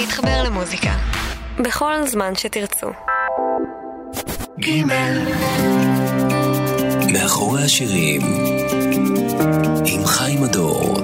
[0.00, 0.90] להתחבר למוזיקה.
[1.64, 2.86] בכל זמן שתרצו.
[4.58, 5.28] גימל
[7.12, 8.20] מאחורי השירים
[9.86, 10.96] עם חיים הדור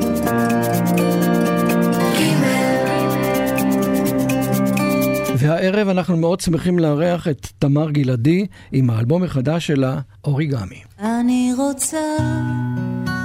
[5.38, 10.82] והערב אנחנו מאוד שמחים לארח את תמר גלעדי עם האלבום החדש שלה, אוריגמי.
[10.98, 12.16] אני רוצה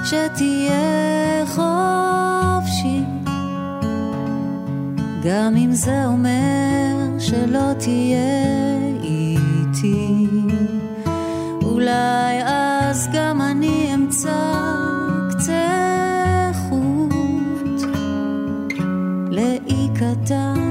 [0.06, 3.02] שתהיה חופשי,
[5.24, 10.28] גם אם זה אומר שלא תהיה איתי.
[11.64, 14.54] אולי אז גם אני אמצא
[15.30, 17.82] קצה חוט
[19.32, 20.67] לאי קטן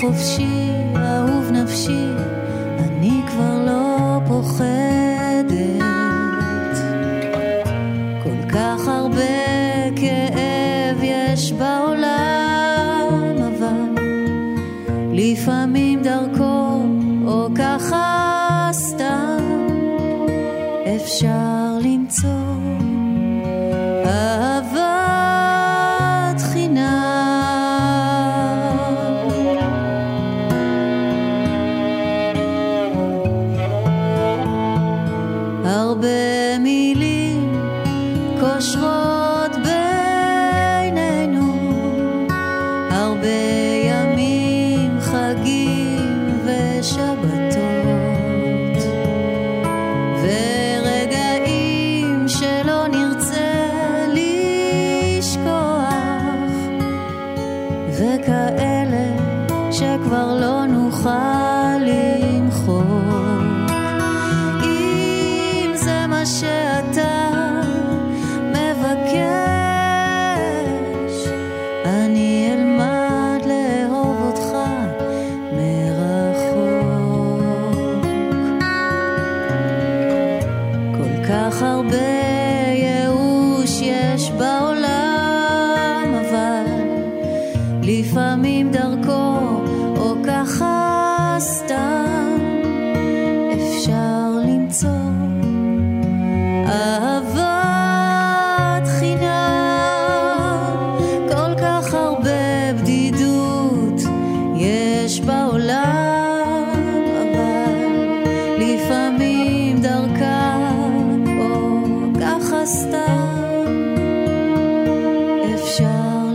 [0.00, 2.06] חופשי, אהוב נפשי,
[2.78, 5.82] אני כבר לא פוחדת.
[8.22, 14.04] כל כך הרבה כאב יש בעולם, אבל
[15.12, 16.82] לפעמים דרכו,
[17.26, 19.38] או ככה סתם,
[20.96, 22.57] אפשר למצוא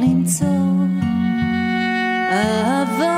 [0.03, 0.47] למצוא
[2.31, 3.09] אהבת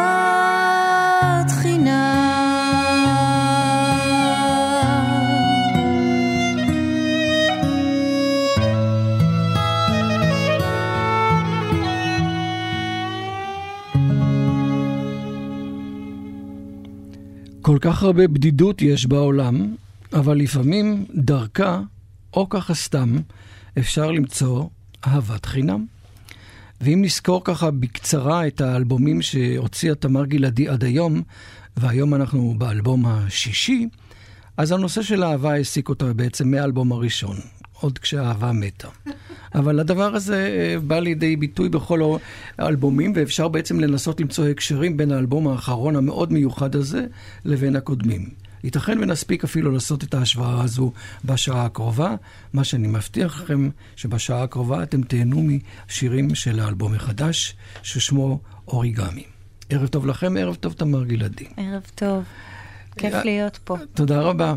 [1.52, 3.16] חינם.
[17.62, 19.76] כל כך הרבה בדידות יש בעולם,
[20.14, 21.82] אבל לפעמים דרכה,
[22.34, 23.18] או ככה סתם,
[23.80, 24.66] אפשר למצוא
[25.08, 25.95] אהבת חינם.
[26.82, 31.22] ואם נזכור ככה בקצרה את האלבומים שהוציאה תמר גלעדי עד היום,
[31.78, 33.88] והיום אנחנו באלבום השישי,
[34.58, 37.38] אז הנושא של אהבה העסיק אותה בעצם מהאלבום הראשון,
[37.74, 38.88] עוד כשהאהבה מתה.
[39.56, 42.18] אבל הדבר הזה אה, בא לידי ביטוי בכל
[42.58, 47.06] האלבומים, ואפשר בעצם לנסות למצוא הקשרים בין האלבום האחרון המאוד מיוחד הזה
[47.46, 48.45] לבין הקודמים.
[48.66, 50.92] ייתכן ונספיק אפילו לעשות את ההשוואה הזו
[51.26, 52.16] בשעה הקרובה,
[52.54, 55.48] מה שאני מבטיח לכם שבשעה הקרובה אתם תהנו
[55.88, 59.24] משירים של האלבום החדש, ששמו אוריגמי.
[59.70, 61.46] ערב טוב לכם, ערב טוב תמר גלעדי.
[61.58, 62.24] ערב טוב,
[62.98, 63.78] כיף אה, להיות פה.
[63.94, 64.56] תודה רבה.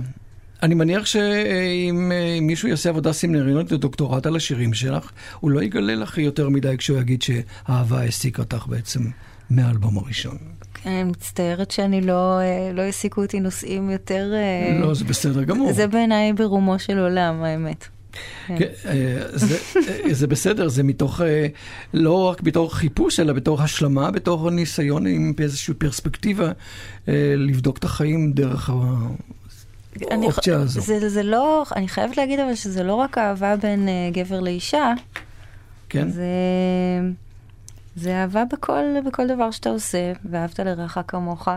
[0.62, 5.10] אני מניח שאם אה, מישהו יעשה עבודה סמינריונית ודוקטורט על השירים שלך,
[5.40, 9.00] הוא לא יגלה לך יותר מדי כשהוא יגיד שהאהבה העסיקה אותך בעצם
[9.50, 10.38] מהאלבום הראשון.
[10.86, 14.32] אני מצטערת שאני לא, אה, לא העסיקו אותי נושאים יותר...
[14.34, 15.72] אה, לא, זה בסדר גמור.
[15.72, 17.88] זה בעיניי ברומו של עולם, האמת.
[18.46, 21.46] כן, אה, זה, אה, זה בסדר, זה מתוך, אה,
[21.94, 26.52] לא רק בתור חיפוש, אלא בתור השלמה, בתור ניסיון עם איזושהי פרספקטיבה
[27.08, 28.70] אה, לבדוק את החיים דרך
[30.10, 30.80] אני האופציה הזו.
[30.80, 34.92] זה, זה לא, אני חייבת להגיד אבל שזה לא רק אהבה בין גבר לאישה,
[35.88, 36.10] כן.
[36.10, 36.22] זה,
[37.96, 41.48] זה אהבה בכל, בכל דבר שאתה עושה, ואהבת לרעך כמוך,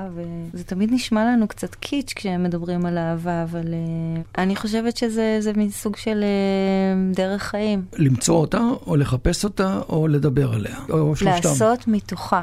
[0.53, 5.37] וזה תמיד נשמע לנו קצת קיץ' כשהם מדברים על אהבה, אבל uh, אני חושבת שזה
[5.39, 7.85] זה מין סוג של uh, דרך חיים.
[7.97, 11.49] למצוא אותה, או לחפש אותה, או לדבר עליה, או שלושתם.
[11.49, 12.41] לעשות מתוכה.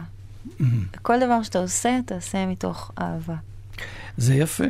[1.02, 3.34] כל דבר שאתה עושה, תעשה מתוך אהבה.
[4.16, 4.64] זה יפה.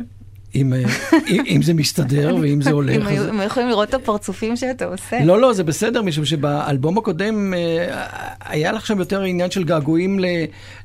[0.55, 0.83] אם, אה,
[1.27, 2.95] אם, אם זה מסתדר ואם זה הולך.
[2.95, 5.25] אם היו- אם יכולים לראות את הפרצופים שאתה עושה.
[5.25, 8.05] לא, לא, זה בסדר, משום שבאלבום הקודם אה,
[8.45, 10.19] היה לך שם יותר עניין של געגועים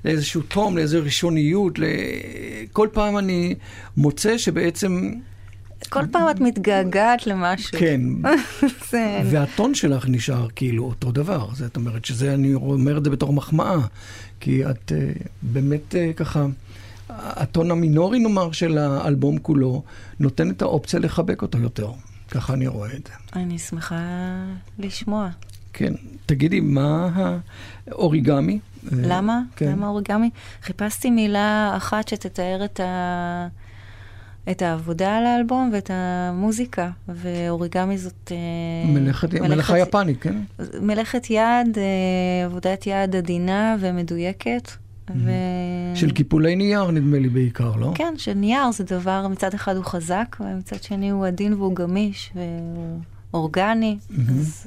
[0.04, 1.78] לאיזשהו תום, לאיזו ראשוניות.
[2.72, 3.54] כל פעם אני
[3.96, 5.12] מוצא שבעצם,
[5.88, 7.78] כל פעם את מתגעגעת למשהו.
[7.78, 8.00] כן,
[8.90, 9.20] זה...
[9.24, 11.46] והטון שלך נשאר כאילו אותו דבר.
[11.52, 13.76] זאת אומרת שזה, אני אומר את זה בתור מחמאה,
[14.40, 15.12] כי את אה,
[15.42, 16.46] באמת ככה,
[17.18, 19.82] הטון המינורי נאמר של האלבום כולו,
[20.20, 21.90] נותן את האופציה לחבק אותו יותר.
[22.30, 23.40] ככה אני רואה את זה.
[23.40, 23.96] אני שמחה
[24.78, 25.28] לשמוע.
[25.72, 25.94] כן.
[26.26, 27.10] תגידי, מה
[27.86, 28.58] האוריגמי?
[28.92, 29.40] למה?
[29.56, 29.72] כן.
[29.72, 30.30] למה אוריגמי?
[30.62, 33.48] חיפשתי מילה אחת שתתאר את, ה...
[34.50, 38.32] את העבודה על האלבום ואת המוזיקה, ואוריגמי זאת...
[38.32, 40.36] אה, מלאכת, מלאכה יפנית, כן?
[40.80, 44.70] מלאכת יד, אה, עבודת יד עדינה ומדויקת.
[45.10, 45.30] ו...
[45.94, 47.92] של קיפולי נייר, נדמה לי בעיקר, לא?
[47.94, 52.32] כן, של נייר זה דבר, מצד אחד הוא חזק, ומצד שני הוא עדין והוא גמיש,
[52.34, 53.00] והוא
[53.34, 53.98] אורגני.
[54.28, 54.66] אז,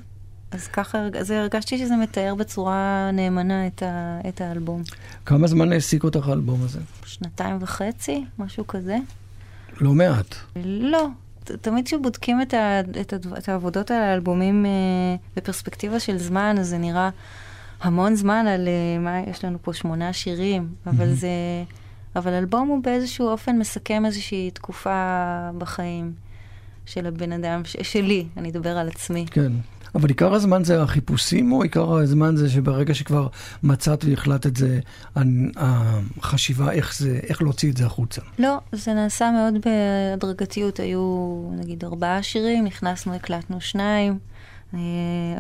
[0.52, 4.84] אז ככה, אז הרגשתי שזה מתאר בצורה נאמנה את, ה, את האלבום.
[5.26, 6.80] כמה זמן העסיק אותך האלבום הזה?
[7.06, 8.98] שנתיים וחצי, משהו כזה.
[9.82, 10.36] לא מעט.
[10.66, 11.08] לא.
[11.62, 14.72] תמיד כשבודקים את, ה, את, הדו, את העבודות על האלבומים אה,
[15.36, 17.10] בפרספקטיבה של זמן, אז זה נראה
[17.82, 21.30] המון זמן על אה, מה, יש לנו פה שמונה שירים, אבל זה,
[22.16, 24.92] אבל אלבום הוא באיזשהו אופן מסכם איזושהי תקופה
[25.58, 26.14] בחיים
[26.86, 29.26] של הבן אדם, ש, שלי, אני אדבר על עצמי.
[29.32, 29.52] כן.
[29.96, 33.28] אבל עיקר הזמן זה החיפושים, או עיקר הזמן זה שברגע שכבר
[33.64, 34.80] מצאת והחלטת זה,
[35.16, 38.22] הנ- החשיבה איך זה, איך להוציא את זה החוצה?
[38.40, 40.80] לא, זה נעשה מאוד בהדרגתיות.
[40.80, 41.02] היו
[41.52, 44.20] נגיד ארבעה שירים, נכנסנו, הקלטנו שניים.
[44.74, 44.80] אה,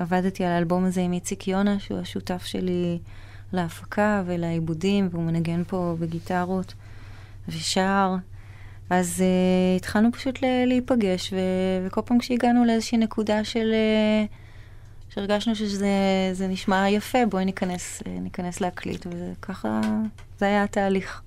[0.01, 2.99] עבדתי על האלבום הזה עם איציק יונה, שהוא השותף שלי
[3.53, 6.73] להפקה ולעיבודים, והוא מנגן פה בגיטרות
[7.49, 8.15] ושר.
[8.89, 13.73] אז uh, התחלנו פשוט להיפגש, ו- וכל פעם כשהגענו לאיזושהי נקודה של...
[14.29, 14.33] Uh,
[15.13, 15.89] שהרגשנו שזה
[16.33, 19.81] זה נשמע יפה, בואי ניכנס, ניכנס להקליט, וככה
[20.39, 21.21] זה היה התהליך.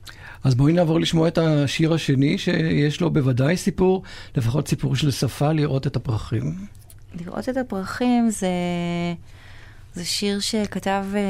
[0.45, 4.03] אז בואי נעבור לשמוע את השיר השני, שיש לו בוודאי סיפור,
[4.37, 6.55] לפחות סיפור של שפה, לראות את הפרחים.
[7.15, 8.49] לראות את הפרחים זה,
[9.95, 11.21] זה שיר שכתב אה,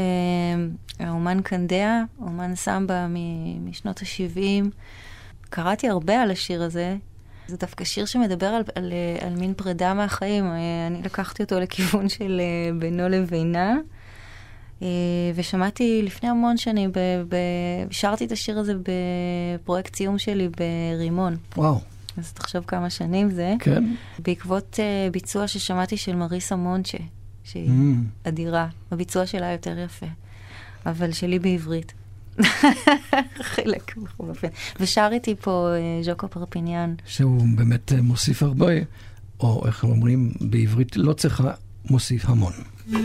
[1.07, 4.65] האומן קנדיה, אומן סמבה מ- משנות ה-70.
[5.51, 6.97] קראתי הרבה על השיר הזה.
[7.49, 10.45] זה דווקא שיר שמדבר על, על, אה, על מין פרידה מהחיים.
[10.45, 13.77] אה, אני לקחתי אותו לכיוון של אה, בינו לבינה.
[14.83, 14.87] אה,
[15.35, 16.91] ושמעתי לפני המון שנים,
[17.91, 21.37] שרתי את השיר הזה בפרויקט סיום שלי ברימון.
[21.57, 21.81] וואו,
[22.21, 23.55] אז תחשוב כמה שנים זה.
[23.61, 23.85] כן?
[24.19, 26.99] בעקבות uh, ביצוע ששמעתי של מריסה מונצ'ה,
[27.45, 28.29] שהיא Mm.
[28.29, 28.69] אדירה.
[28.91, 30.07] הביצוע שלה יותר יפה,
[30.87, 31.93] אבל שלי בעברית.
[33.55, 34.49] חלק בכל אופן.
[34.81, 35.69] ושר איתי פה
[36.01, 36.95] uh, ז'וקו פרפיניאן.
[37.07, 38.73] שהוא באמת אה, מוסיף הרבה,
[39.41, 41.51] או איך אומרים בעברית, לא צריכה,
[41.91, 42.53] מוסיף המון.
[42.91, 42.97] תן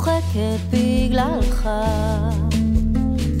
[0.00, 1.68] צוחקת בגללך,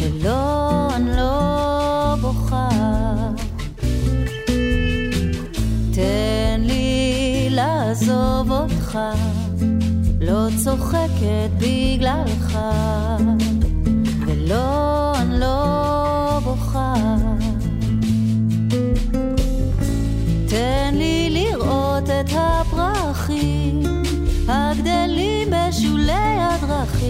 [0.00, 2.68] ולא, אני לא בוכה.
[5.94, 8.98] תן לי לעזוב אותך,
[10.20, 12.58] לא צוחקת בגללך,
[14.26, 14.99] ולא,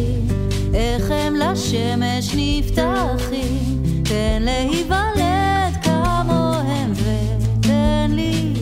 [0.00, 0.26] הדרכים,
[0.74, 4.02] איך הם לשמש נפתחים.
[4.04, 8.52] תן להיוולד כמוהם ותן לי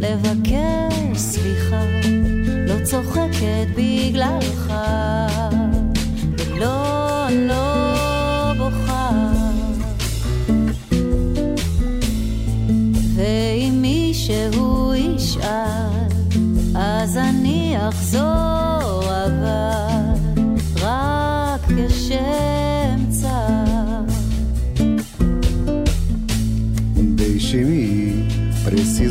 [0.00, 1.82] לבקש סליחה,
[2.68, 4.72] לא צוחקת בגללך,
[6.38, 9.10] ולא, לא בוכה.
[13.14, 16.08] ואם מישהו ישאל,
[16.74, 18.71] אז אני אחזור,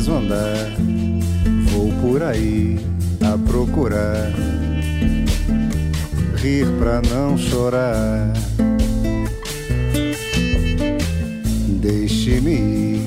[0.02, 0.72] preciso andar.
[1.70, 2.76] Vou por aí
[3.20, 4.32] a procurar
[6.36, 8.32] rir pra não chorar.
[11.80, 13.00] Deixe-me ir,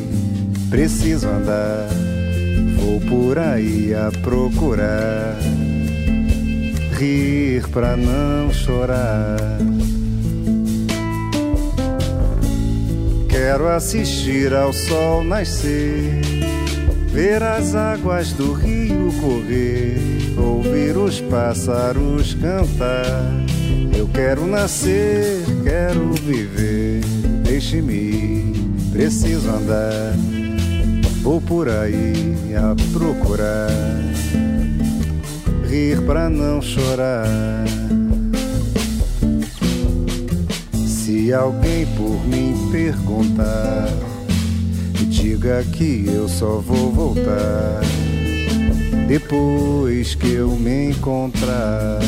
[0.70, 1.90] preciso andar.
[2.78, 5.38] Vou por aí a procurar
[6.98, 9.58] rir pra não chorar.
[13.28, 16.22] Quero assistir ao sol nascer,
[17.16, 19.98] ver as águas do rio correr,
[20.38, 23.32] ouvir os pássaros cantar.
[23.98, 27.00] Eu quero nascer, quero viver,
[27.42, 28.54] deixe-me
[28.92, 30.14] preciso andar.
[31.22, 33.72] Vou por aí a procurar,
[35.70, 37.64] rir pra não chorar.
[40.86, 43.88] Se alguém por mim perguntar,
[45.16, 47.82] diga que eu só vou voltar
[49.08, 52.00] depois que eu me encontrar.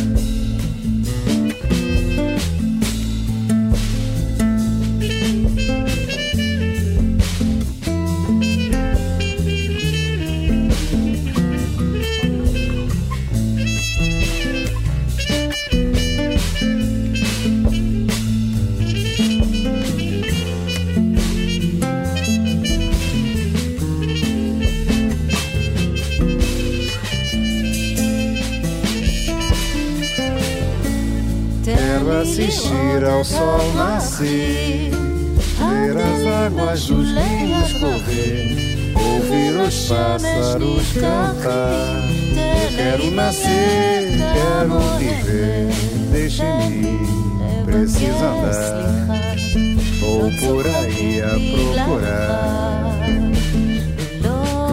[32.11, 42.07] Assistir ao sol nascer, ver as águas dos rios correr, ouvir os pássaros cantar.
[42.37, 45.67] Eu quero nascer, quero viver,
[46.11, 46.99] deixe-me
[47.65, 48.97] preciso andar.
[49.99, 51.35] Vou por aí a
[51.75, 53.09] procurar,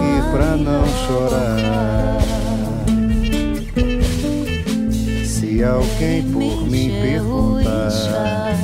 [0.01, 2.44] ir pra não chorar.
[5.55, 8.57] Se alguém por mim perguntar,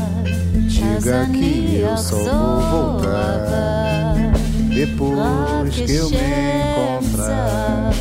[0.67, 4.15] diga que eu só vou voltar
[4.75, 7.93] depois que eu me encontrar.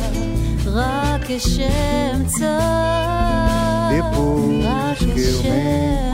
[3.90, 5.50] Depois que eu me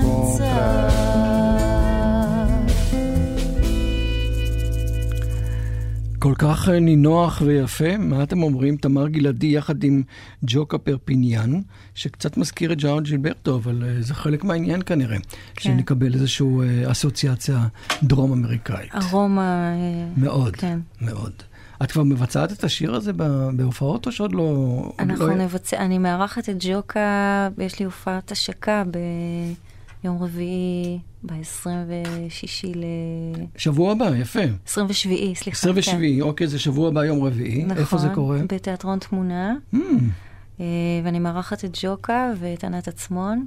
[0.03, 1.76] encontrar.
[6.27, 7.97] כל כך אה, נינוח ויפה.
[7.97, 8.77] מה אתם אומרים?
[8.77, 10.03] תמר גלעדי יחד עם
[10.43, 11.61] ג'וקה פרפיניאן,
[11.95, 15.17] שקצת מזכיר את ז'או ג'ילברטו, אבל אה, זה חלק מהעניין כנראה.
[15.19, 15.23] כן.
[15.55, 17.67] שנקבל איזושהי אה, אסוציאציה
[18.03, 18.95] דרום אמריקאית.
[18.95, 19.71] ארומה...
[20.17, 20.79] מאוד, כן.
[21.01, 21.33] מאוד.
[21.83, 23.13] את כבר מבצעת את השיר הזה
[23.53, 24.93] בהופעות או שעוד לא...
[24.99, 25.35] אנחנו לא...
[25.35, 28.83] נבצע, אני מארחת את ג'וקה, יש לי הופעת השקה
[30.03, 31.67] ביום רביעי, ב-26
[32.75, 32.85] ל...
[33.57, 34.41] שבוע הבא, יפה.
[34.67, 35.59] 27, סליחה.
[35.59, 37.61] 27, אוקיי, זה שבוע הבא, יום רביעי.
[37.63, 37.67] כן.
[37.67, 38.39] נכון, איפה זה קורה?
[38.49, 39.79] בתיאטרון תמונה, Mm,
[40.61, 40.65] אה,
[41.05, 43.47] ואני מארחת את ג'וקה ואת ענת עצמון.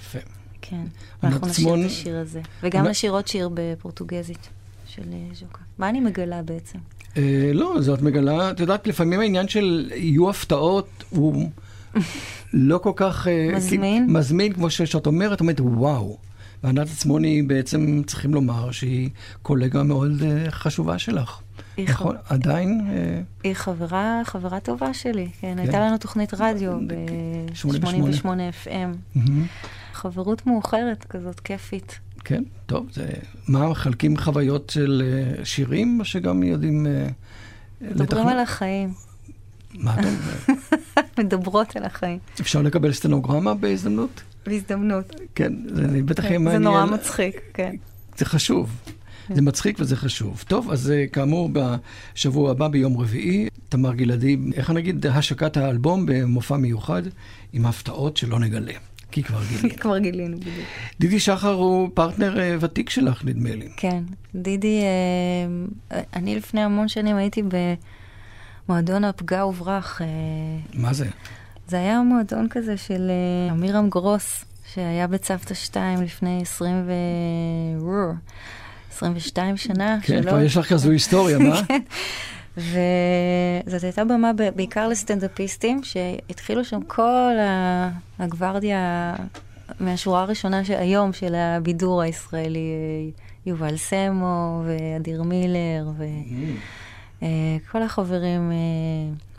[0.00, 0.18] יפה.
[0.62, 0.88] כן, ענת
[1.22, 2.40] ואנחנו נשיר עצמון- את השיר הזה.
[2.62, 4.48] וגם ענת- נשיר עוד שיר בפורטוגזית
[4.86, 5.60] של אה, ז'וקה.
[5.78, 6.78] מה אני מגלה בעצם?
[7.16, 11.48] אה, לא, זה את מגלה, את יודעת, לפעמים העניין של יהיו הפתעות הוא
[12.52, 13.28] לא כל כך...
[13.28, 14.06] אה, מזמין?
[14.06, 16.16] כי- מזמין, כמו שאת אומרת, אומרת, וואו.
[16.64, 19.10] וענת עצמוני בעצם צריכים לומר שהיא
[19.42, 21.40] קולגה מאוד אה, חשובה שלך.
[21.76, 22.16] היא נכון?
[22.16, 22.80] חב- עדיין?
[22.90, 25.58] אה, היא חברה, חברה טובה שלי, כן, כן.
[25.58, 26.72] הייתה לנו תוכנית רדיו
[27.54, 28.50] שמונים ושמונה.
[28.50, 28.96] ב-88 FM.
[29.14, 29.46] מהמם.
[29.92, 31.98] חברות מאוחרת כזאת, כיפית.
[32.24, 33.08] כן, טוב, זה...
[33.48, 35.02] מה, מחלקים חוויות של
[35.38, 36.86] אה, שירים, או שגם יודעים...
[36.86, 37.06] אה,
[37.80, 38.28] מדברים לתכנן?
[38.28, 38.92] על החיים,
[39.74, 40.60] מה אתה אומר?
[41.18, 42.18] מדברות על החיים.
[42.40, 44.22] אפשר לקבל סטנוגרמה בהזדמנות?
[44.46, 45.20] בהזדמנות.
[45.34, 46.62] כן, זה בטח יהיה זה מעניין.
[46.62, 47.76] נורא מצחיק, כן.
[48.16, 48.70] זה חשוב.
[49.34, 50.44] זה מצחיק וזה חשוב.
[50.48, 56.56] טוב, אז אה, כאמור, בשבוע הבא, ביום רביעי, תמר גלעדי, איך נגיד, השקת האלבום במופע
[56.56, 57.02] מיוחד,
[57.52, 58.72] עם הפתעות שלא נגלה.
[59.10, 59.76] כי כבר גילינו.
[59.80, 60.66] כבר גילינו בדיוק.
[61.00, 63.68] דידי שחר הוא פרטנר אה, ותיק שלך, נדמה לי.
[63.76, 64.02] כן,
[64.34, 64.80] דידי,
[65.92, 67.42] אה, אני לפני המון שנים הייתי
[68.68, 70.00] במועדון הפגע וברח.
[70.74, 71.06] מה זה?
[71.70, 76.92] זה היה מועדון כזה של אה, אמירם גרוס, שהיה בצוותא 2 לפני 20 ו...
[77.80, 78.12] רור,
[78.92, 79.98] 22 שנה.
[80.02, 81.60] כן, כבר יש לך כזו היסטוריה, מה?
[81.68, 81.80] כן.
[83.66, 87.32] וזאת הייתה במה בעיקר לסטנדאפיסטים, שהתחילו שם כל
[88.18, 89.14] הגוורדיה
[89.80, 93.10] מהשורה הראשונה שהיום של הבידור הישראלי, אה,
[93.46, 95.86] יובל סמו ואדיר מילר
[97.18, 99.29] וכל החברים, אה,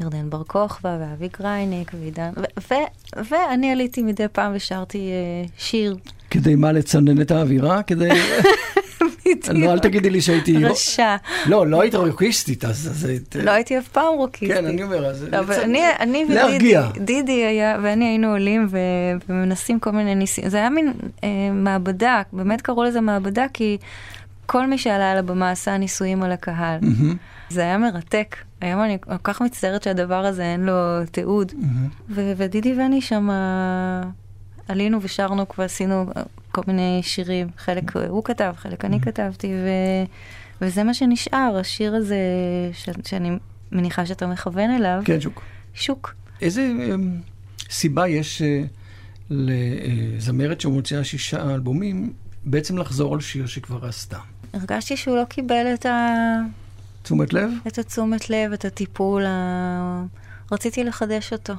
[0.00, 2.30] ירדן בר כוכבא ואבי גרייניק ועידן,
[3.30, 5.96] ואני עליתי מדי פעם ושרתי אה, שיר.
[6.30, 7.82] כדי מה, לצנן את האווירה?
[7.82, 8.08] כדי...
[9.54, 10.64] לא, אל תגידי לי שהייתי...
[10.64, 11.16] רשע.
[11.46, 12.88] לא, לא היית רוקיסטית, אז...
[12.90, 13.36] אז היית...
[13.36, 14.58] לא הייתי אף פעם רוקיסטית.
[14.58, 15.24] כן, אני אומר, אז...
[15.24, 16.74] לא, אבל אני, אני ודידי.
[17.00, 18.78] דידי היה, ואני היינו עולים ו,
[19.28, 20.48] ומנסים כל מיני ניסים.
[20.48, 20.92] זה היה מין
[21.24, 23.78] אה, מעבדה, באמת קראו לזה מעבדה, כי
[24.46, 26.80] כל מי שעלה על הבמה עשה ניסויים על הקהל.
[27.50, 28.36] זה היה מרתק.
[28.60, 30.72] היום אני כל כך מצטערת שהדבר הזה אין לו
[31.10, 31.52] תיעוד.
[32.10, 33.28] ו- ודידי ואני שם
[34.68, 36.22] עלינו ושרנו, כבר עשינו אה,
[36.52, 37.48] כל מיני שירים.
[37.58, 40.04] חלק הוא כתב, חלק אני כתבתי, ו-
[40.64, 42.16] וזה מה שנשאר, השיר הזה
[42.72, 43.30] ש- שאני
[43.72, 45.42] מניחה שאתה מכוון אליו, כן, שוק.
[45.74, 46.14] שוק.
[46.42, 46.62] איזה
[46.94, 47.20] אמ,
[47.70, 48.62] סיבה יש אה,
[49.30, 52.12] לזמרת שמוציאה שישה אלבומים
[52.44, 54.18] בעצם לחזור על שיר שכבר עשתה?
[54.52, 56.06] הרגשתי שהוא לא קיבל את, ה...
[57.06, 57.50] תשומת לב?
[57.66, 60.04] את התשומת לב, את הטיפול, ה...
[60.52, 61.54] רציתי לחדש אותו.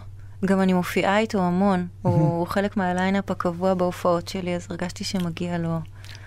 [0.46, 5.80] גם אני מופיעה איתו המון, הוא חלק מהליינאפ הקבוע בהופעות שלי, אז הרגשתי שמגיע לו.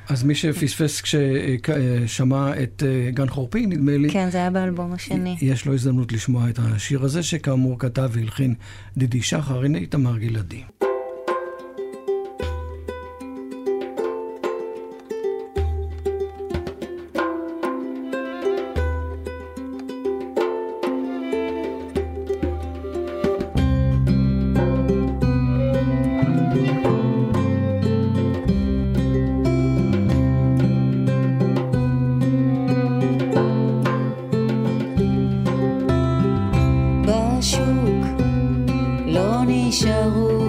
[0.08, 5.36] אז מי שפספס כששמע את אה, גן חורפי, נדמה לי, כן, זה היה באלבום השני.
[5.40, 8.54] יש לו הזדמנות לשמוע את השיר הזה, שכאמור כתב והלחין
[8.96, 10.62] דידי שחר, הנה איתמר גלעדי.
[37.40, 38.06] בשוק
[39.06, 40.39] לא נשארו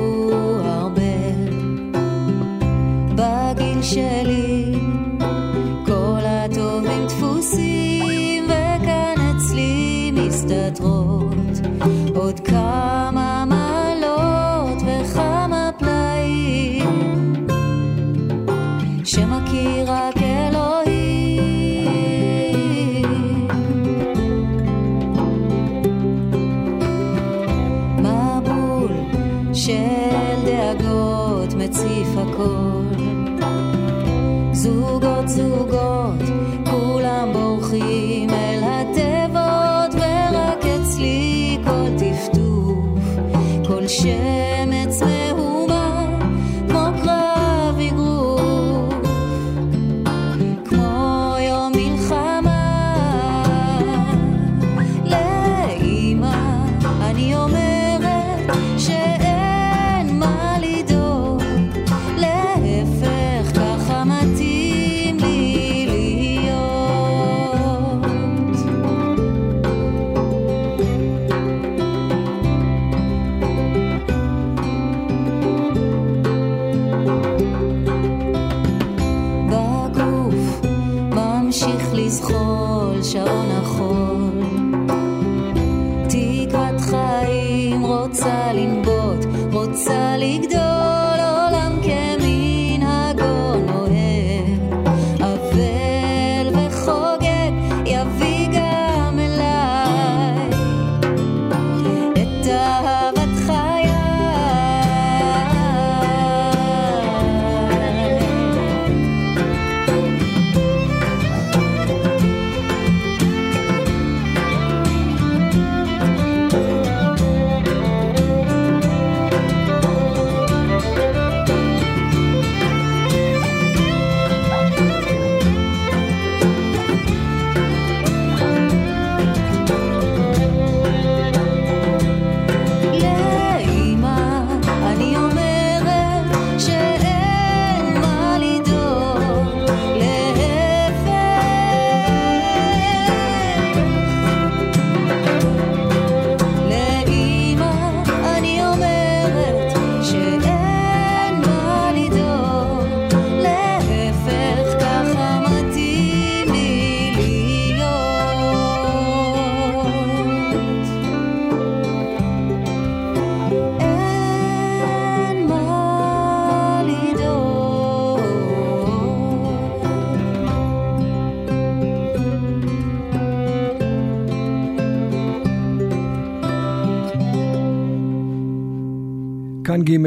[179.71, 179.97] כאן ג',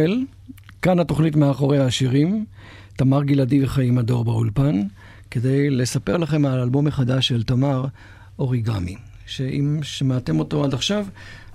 [0.83, 2.45] כאן התוכנית מאחורי השירים,
[2.97, 4.83] תמר גלעדי וחיים הדור באולפן,
[5.31, 7.87] כדי לספר לכם על אלבום מחדש של תמר,
[8.39, 8.97] אוריגמי,
[9.27, 11.07] שאם שמעתם אותו עד עכשיו,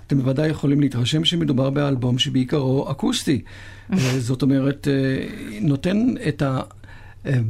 [0.06, 3.42] אתם בוודאי יכולים להתרשם שמדובר באלבום שבעיקרו אקוסטי.
[3.92, 5.26] אה, זאת אומרת, אה,
[5.60, 6.60] נותן את אה,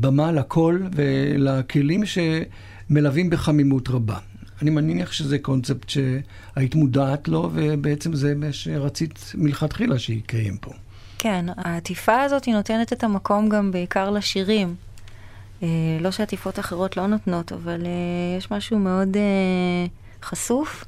[0.00, 4.18] במה לקול ולכלים שמלווים בחמימות רבה.
[4.62, 10.70] אני מניח שזה קונספט שהיית מודעת לו, ובעצם זה מה שרצית מלכתחילה שיתקיים פה.
[11.18, 14.74] כן, העטיפה הזאת היא נותנת את המקום גם בעיקר לשירים.
[15.62, 15.68] אה,
[16.00, 19.86] לא שעטיפות אחרות לא נותנות, אבל אה, יש משהו מאוד אה,
[20.22, 20.84] חשוף,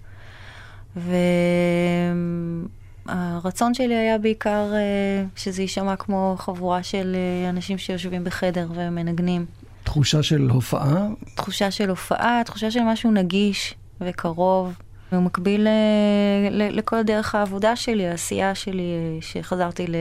[3.06, 9.46] והרצון שלי היה בעיקר אה, שזה יישמע כמו חבורה של אה, אנשים שיושבים בחדר ומנגנים.
[9.84, 14.74] תחושה של הופעה, תחושה של הופעה, תחושה של משהו נגיש וקרוב.
[15.10, 19.94] הוא מקביל אה, ל- לכל דרך העבודה שלי, העשייה שלי, אה, שחזרתי ל...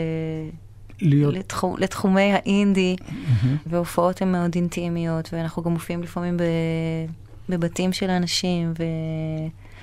[1.01, 1.33] להיות...
[1.33, 2.95] לתחום, לתחומי האינדי,
[3.65, 6.43] והופעות הן מאוד אינטימיות, ואנחנו גם מופיעים לפעמים ב,
[7.49, 8.73] בבתים של אנשים,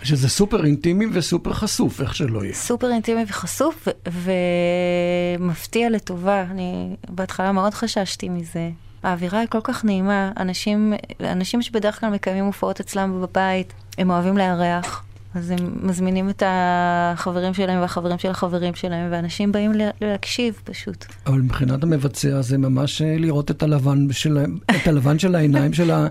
[0.02, 2.52] שזה סופר אינטימי וסופר חשוף, איך שלא יהיה.
[2.52, 4.30] וסופר אינטימי וחשוף, ו,
[5.38, 6.42] ומפתיע לטובה.
[6.50, 8.70] אני בהתחלה מאוד חששתי מזה.
[9.02, 14.38] האווירה היא כל כך נעימה, אנשים, אנשים שבדרך כלל מקיימים הופעות אצלם בבית, הם אוהבים
[14.38, 15.04] לארח.
[15.34, 21.04] אז הם מזמינים את החברים שלהם והחברים של החברים שלהם, ואנשים באים לה- להקשיב פשוט.
[21.26, 24.38] אבל מבחינת המבצע זה ממש אה, לראות את הלבן של,
[24.70, 26.06] את הלבן של העיניים של, ה,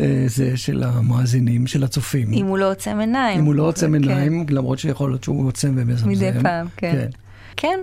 [0.00, 2.32] אה, זה, של המאזינים, של הצופים.
[2.32, 3.38] אם הוא לא עוצם עיניים.
[3.40, 3.94] אם הוא לא עוצם כן.
[3.94, 6.08] עיניים, למרות שיכול להיות שהוא עוצם ומזמזם.
[6.08, 6.92] מדי פעם, כן.
[6.92, 7.08] כן.
[7.56, 7.78] כן,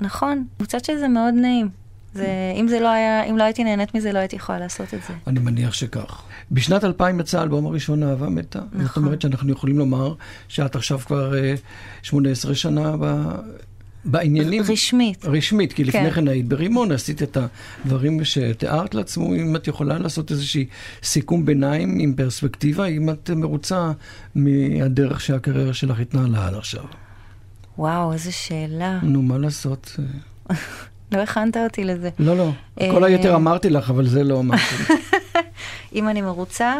[0.00, 0.44] נכון.
[0.60, 1.68] מצד שזה מאוד נעים.
[2.14, 2.26] זה,
[2.60, 5.14] אם זה לא היה, אם לא הייתי נהנית מזה, לא הייתי יכולה לעשות את זה.
[5.26, 6.22] אני מניח שכך.
[6.50, 8.60] בשנת 2000 יצא האלבום הראשון, אהבה מתה.
[8.72, 8.86] נכון.
[8.86, 10.14] זאת אומרת שאנחנו יכולים לומר
[10.48, 11.54] שאת עכשיו כבר אה,
[12.02, 13.24] 18 שנה ב...
[14.04, 14.62] בעניינים.
[14.68, 15.24] רשמית.
[15.24, 16.10] רשמית, כי לפני כן.
[16.10, 17.36] כן היית ברימון, עשית את
[17.84, 20.66] הדברים שתיארת לעצמו, אם את יכולה לעשות איזושהי
[21.02, 23.92] סיכום ביניים עם פרספקטיבה, אם את מרוצה
[24.34, 26.84] מהדרך שהקריירה שלך התנהלה עד עכשיו.
[27.78, 28.98] וואו, איזו שאלה.
[29.02, 29.96] נו, מה לעשות?
[31.12, 32.10] לא הכנת אותי לזה.
[32.18, 32.50] לא, לא.
[32.80, 34.62] אה, כל היתר אמרתי לך, אבל זה לא אמרתי.
[35.94, 36.74] אם אני מרוצה,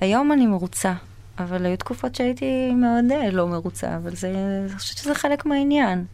[0.00, 0.92] היום אני מרוצה.
[1.38, 4.32] אבל היו תקופות שהייתי מאוד אה, לא מרוצה, אבל זה,
[4.68, 6.04] אני חושבת שזה חלק מהעניין.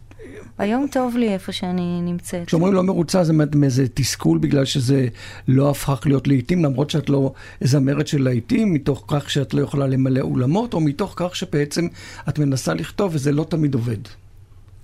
[0.58, 2.46] היום טוב לי איפה שאני נמצאת.
[2.46, 5.08] כשאומרים לא מרוצה זה מאיזה תסכול בגלל שזה
[5.48, 9.86] לא הפך להיות לעיתים, למרות שאת לא זמרת של לעיתים, מתוך כך שאת לא יכולה
[9.86, 11.88] למלא אולמות, או מתוך כך שבעצם
[12.28, 13.98] את מנסה לכתוב וזה לא תמיד עובד.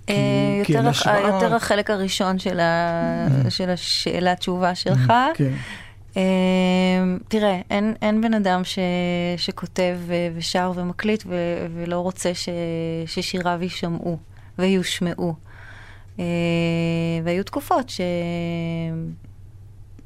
[0.09, 0.15] אה,
[0.59, 1.19] יותר, הח- השוואה.
[1.19, 3.27] יותר החלק הראשון של, ה...
[3.49, 5.13] של השאלה תשובה שלך.
[5.33, 5.51] כן.
[6.17, 6.21] אה,
[7.27, 8.79] תראה, אין, אין בן אדם ש...
[9.37, 9.97] שכותב
[10.35, 11.35] ושר ומקליט ו...
[11.75, 12.49] ולא רוצה ש...
[13.05, 14.17] ששיריו יישמעו
[14.59, 15.33] ויושמעו.
[16.19, 16.25] אה,
[17.23, 18.01] והיו תקופות ש...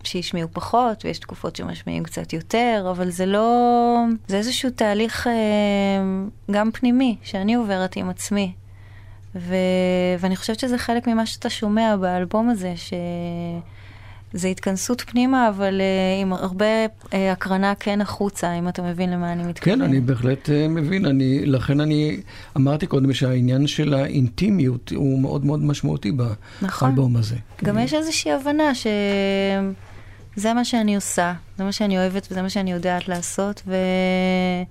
[0.04, 3.96] שהשמיעו פחות, ויש תקופות שמשמיעים קצת יותר, אבל זה לא...
[4.28, 5.34] זה איזשהו תהליך אה,
[6.52, 8.54] גם פנימי שאני עוברת עם עצמי.
[9.36, 9.56] ו...
[10.20, 12.74] ואני חושבת שזה חלק ממה שאתה שומע באלבום הזה,
[14.34, 19.34] שזה התכנסות פנימה, אבל uh, עם הרבה uh, הקרנה כן החוצה, אם אתה מבין למה
[19.34, 19.76] אני מתכוון.
[19.76, 21.06] כן, אני בהחלט אה, מבין.
[21.06, 22.22] אני, לכן אני
[22.58, 26.12] אמרתי קודם שהעניין של האינטימיות הוא מאוד מאוד משמעותי
[26.62, 26.90] נכון.
[26.90, 27.36] באלבום הזה.
[27.64, 28.72] גם יש איזושהי הבנה
[30.40, 33.76] שזה מה שאני עושה, זה מה שאני אוהבת וזה מה שאני יודעת לעשות, ו...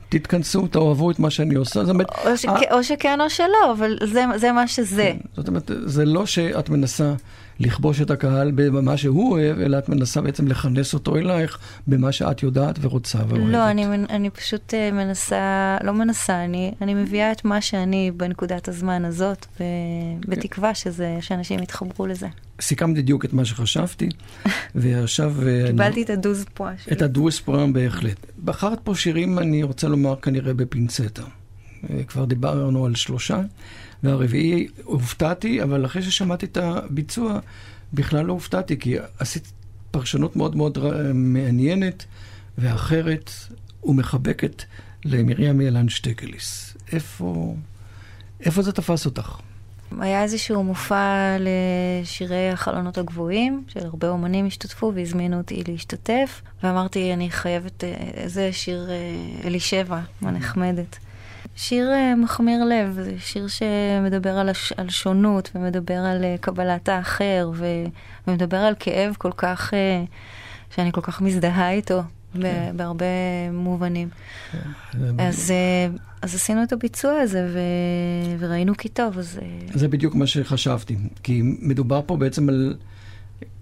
[0.09, 1.85] תתכנסו, תאהבו את מה שאני עושה.
[1.85, 2.49] זאת אומרת, או, שכ...
[2.73, 5.13] או שכן או שלא, אבל זה, זה מה שזה.
[5.37, 7.13] זאת אומרת, זה לא שאת מנסה
[7.61, 12.43] לכבוש את הקהל במה שהוא אוהב, אלא את מנסה בעצם לכנס אותו אלייך במה שאת
[12.43, 13.53] יודעת ורוצה ואוהבת.
[13.53, 18.69] לא, אני, אני פשוט אה, מנסה, לא מנסה, אני, אני מביאה את מה שאני בנקודת
[18.69, 19.65] הזמן הזאת, ו-
[20.29, 22.27] בתקווה שזה, שאנשים יתחברו לזה.
[22.61, 24.09] סיכמת בדיוק את מה שחשבתי,
[24.75, 25.35] ועכשיו...
[25.47, 26.95] אה, קיבלתי את הדוז פועה שלי.
[26.95, 28.27] את הדוויס פרם בהחלט.
[28.45, 31.23] בחרת פה שירים, אני רוצה לומר, כנראה בפינצטה.
[31.91, 33.41] אה, כבר דיברנו על שלושה,
[34.03, 37.39] והרביעי הופתעתי, אבל אחרי ששמעתי את הביצוע,
[37.93, 39.53] בכלל לא הופתעתי, כי עשית
[39.91, 40.79] פרשנות מאוד מאוד
[41.15, 42.05] מעניינת
[42.59, 43.31] ואחרת
[43.85, 44.63] ומחבקת
[45.05, 46.77] למרים ילן שטקליס.
[46.93, 47.55] איפה,
[48.41, 49.41] איפה זה תפס אותך?
[50.01, 57.31] היה איזשהו מופע לשירי החלונות הגבוהים, של הרבה אומנים השתתפו והזמינו אותי להשתתף, ואמרתי, אני
[57.31, 60.99] חייבת, אה, איזה שיר אה, אלישבע, מה נחמדת.
[61.61, 66.89] שיר אה, מחמיר לב, זה שיר שמדבר על, הש, על שונות ומדבר על אה, קבלת
[66.89, 67.67] האחר ו,
[68.27, 70.05] ומדבר על כאב כל כך, אה,
[70.75, 72.03] שאני כל כך מזדהה איתו
[72.39, 73.07] ב- בהרבה
[73.53, 74.09] מובנים.
[75.19, 77.59] אז, אה, אז עשינו את הביצוע הזה ו,
[78.39, 79.41] וראינו כי טוב, אז...
[79.75, 82.75] זה בדיוק מה שחשבתי, כי מדובר פה בעצם על...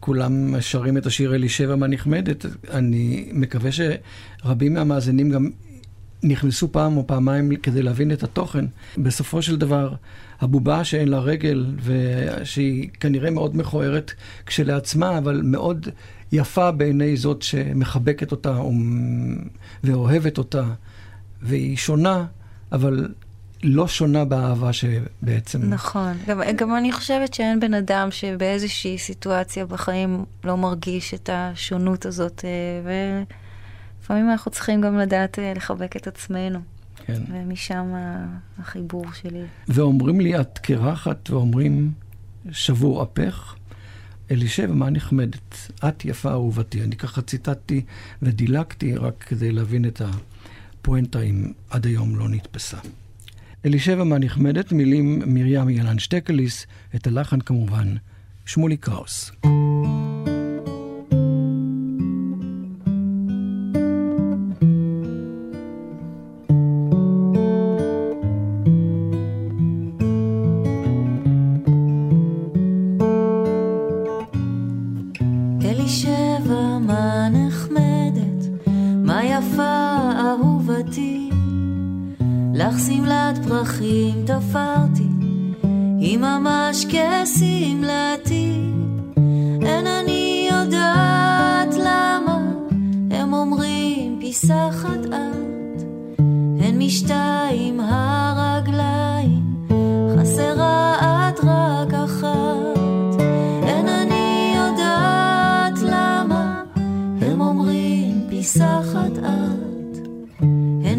[0.01, 2.47] כולם שרים את השיר אלישבע מה נחמדת.
[2.71, 5.51] אני מקווה שרבים מהמאזינים גם
[6.23, 8.65] נכנסו פעם או פעמיים כדי להבין את התוכן.
[8.99, 9.95] בסופו של דבר,
[10.41, 14.13] הבובה שאין לה רגל, ושהיא כנראה מאוד מכוערת
[14.47, 15.89] כשלעצמה, אבל מאוד
[16.33, 18.61] יפה בעיני זאת שמחבקת אותה
[19.85, 20.65] ואוהבת אותה,
[21.43, 22.25] והיא שונה,
[22.73, 23.09] אבל
[23.63, 25.63] לא שונה באהבה שבעצם...
[25.63, 26.13] נכון.
[26.27, 32.45] גם, גם אני חושבת שאין בן אדם שבאיזושהי סיטואציה בחיים לא מרגיש את השונות הזאת,
[32.45, 33.23] אה,
[34.07, 36.59] ולפעמים אנחנו צריכים גם לדעת אה, לחבק את עצמנו.
[37.07, 37.23] כן.
[37.33, 37.95] ומשם
[38.59, 39.42] החיבור שלי.
[39.69, 41.92] ואומרים לי, את קרחת, ואומרים,
[42.51, 43.55] שבור אפך.
[44.31, 45.71] אלישבע, מה נחמדת?
[45.88, 46.83] את יפה אהובתי.
[46.83, 47.83] אני ככה ציטטתי
[48.23, 50.03] ודילגתי רק כדי להבין את
[50.81, 52.79] הפואנטה אם עד היום לא נתפסה.
[53.64, 57.95] אלישבע מה נחמדת, מילים מרים ילן שטקליס, את הלחן כמובן,
[58.47, 59.33] שמולי קראוס.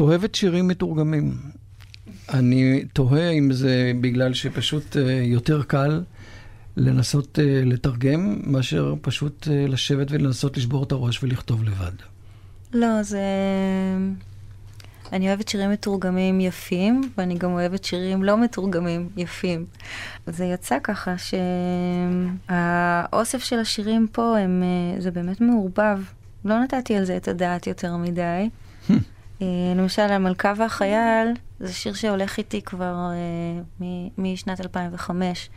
[0.00, 1.34] אוהבת שירים מתורגמים.
[2.34, 6.02] אני תוהה אם זה בגלל שפשוט uh, יותר קל
[6.76, 11.92] לנסות uh, לתרגם, מאשר פשוט uh, לשבת ולנסות לשבור את הראש ולכתוב לבד.
[12.72, 13.20] לא, זה...
[15.12, 19.66] אני אוהבת שירים מתורגמים יפים, ואני גם אוהבת שירים לא מתורגמים יפים.
[20.26, 21.14] זה יצא ככה
[22.48, 24.62] שהאוסף של השירים פה, הם,
[24.98, 26.02] זה באמת מעורבב.
[26.44, 28.48] לא נתתי על זה את הדעת יותר מדי.
[29.42, 31.28] אה, למשל, המלכה והחייל,
[31.60, 32.94] זה שיר שהולך איתי כבר
[33.80, 33.84] uh,
[34.18, 35.50] משנת 2005.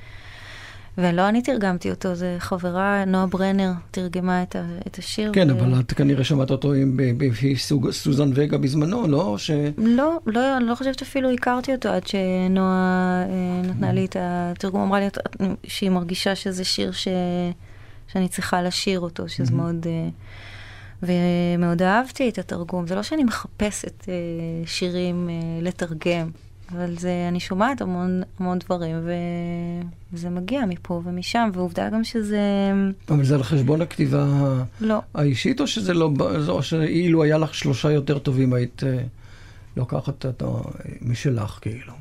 [0.97, 5.31] ולא אני תרגמתי אותו, זה חברה, נועה ברנר, תרגמה את, ה, את השיר.
[5.33, 5.53] כן, ו...
[5.53, 6.73] אבל את כנראה שמעת אותו
[7.17, 7.55] בפי
[7.91, 9.37] סוזן וגה בזמנו, לא?
[9.37, 9.51] ש...
[9.77, 14.81] לא, לא, אני לא חושבת אפילו הכרתי אותו עד שנועה אה, נתנה לי את התרגום,
[14.81, 15.07] אמרה לי
[15.63, 17.07] שהיא מרגישה שזה שיר ש...
[18.07, 19.55] שאני צריכה לשיר אותו, שזה mm-hmm.
[19.55, 19.85] מאוד...
[19.87, 20.09] אה,
[21.03, 22.87] ומאוד אהבתי את התרגום.
[22.87, 24.13] זה לא שאני מחפשת אה,
[24.65, 26.29] שירים אה, לתרגם,
[26.71, 28.95] אבל זה, אני שומעת המון, המון דברים,
[30.13, 32.41] וזה מגיע מפה ומשם, ועובדה גם שזה...
[33.09, 34.25] אבל זה על חשבון הכתיבה
[34.81, 34.99] לא.
[35.13, 36.09] האישית, או שזה לא...
[36.47, 38.97] או שאילו היה לך שלושה יותר טובים, היית אה,
[39.77, 40.43] לוקחת את
[41.01, 41.93] משלך, כאילו?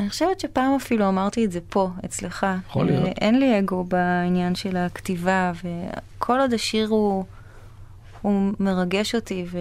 [0.00, 2.46] אני חושבת שפעם אפילו אמרתי את זה פה, אצלך.
[2.68, 3.04] יכול להיות.
[3.20, 5.52] אין לי אגו בעניין של הכתיבה,
[6.18, 7.24] וכל עוד השיר הוא...
[8.26, 9.58] הוא מרגש אותי ו...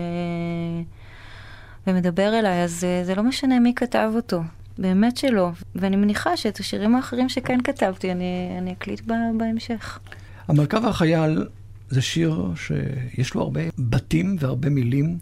[1.88, 4.42] ומדבר אליי, אז זה, זה לא משנה מי כתב אותו.
[4.78, 5.50] באמת שלא.
[5.76, 10.00] ואני מניחה שאת השירים האחרים שכן כתבתי, אני, אני אקליט בה, בהמשך.
[10.48, 11.48] המלכה והחייל
[11.90, 15.18] זה שיר שיש לו הרבה בתים והרבה מילים.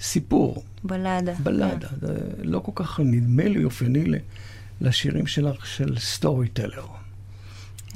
[0.00, 0.62] סיפור.
[0.84, 1.32] בלדה.
[1.42, 1.88] בלדה.
[1.88, 1.96] כן.
[2.00, 4.04] זה לא כל כך נדמה לי אופייני
[4.80, 6.86] לשירים שלך של storyteller.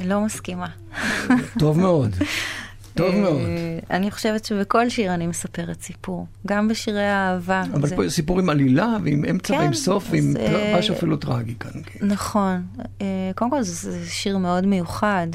[0.04, 0.68] לא מסכימה.
[1.58, 2.14] טוב מאוד.
[2.96, 3.40] טוב אה, מאוד.
[3.90, 7.62] אני חושבת שבכל שיר אני מספרת סיפור, גם בשירי האהבה.
[7.74, 10.74] אבל זה- פה יש סיפור עם עלילה ועם אמצע כן, ועם סוף ועם אז, אה,
[10.78, 11.70] משהו אפילו טרגי כאן.
[11.87, 12.06] כן.
[12.06, 12.62] נכון.
[13.00, 15.26] אה, קודם כל, זה זה שיר מאוד מיוחד,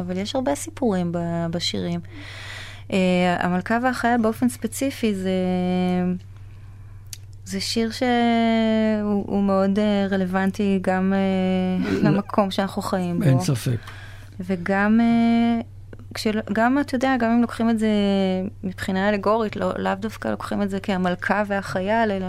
[0.00, 1.18] אבל יש הרבה סיפורים ב-
[1.50, 2.00] בשירים.
[3.38, 5.30] המלכה והחייל באופן ספציפי זה...
[7.44, 8.08] זה שיר שהוא
[9.26, 9.78] הוא מאוד
[10.10, 11.12] רלוונטי גם
[12.02, 13.24] למקום שאנחנו חיים בו.
[13.24, 13.76] אין ספק.
[14.40, 15.00] וגם,
[16.14, 17.88] אה, כשל, גם, אתה יודע, גם אם לוקחים את זה
[18.64, 22.26] מבחינה אלגורית, לא, לאו דווקא לוקחים את זה כהמלכה והחייל, אלא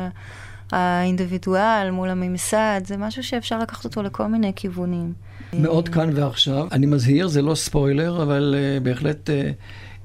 [0.71, 5.13] האינדיבידואל מול הממסד, זה משהו שאפשר לקחת אותו לכל מיני כיוונים.
[5.53, 6.67] מאוד כאן ועכשיו.
[6.71, 9.33] אני מזהיר, זה לא ספוילר, אבל uh, בהחלט uh,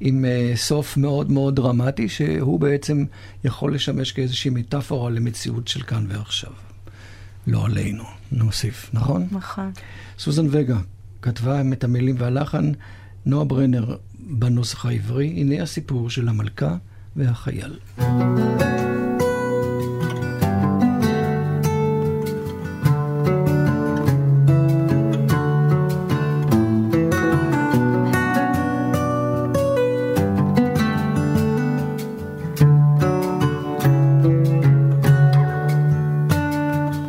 [0.01, 3.05] עם uh, סוף מאוד מאוד דרמטי, שהוא בעצם
[3.45, 6.51] יכול לשמש כאיזושהי מטאפורה למציאות של כאן ועכשיו.
[7.47, 9.27] לא עלינו, נוסיף, נכון?
[9.31, 9.73] נכון.
[10.19, 10.79] סוזן וגה
[11.23, 12.73] כתבה את המילים והלחן,
[13.27, 15.27] נועה ברנר בנוסח העברי.
[15.27, 16.77] הנה הסיפור של המלכה
[17.17, 17.79] והחייל.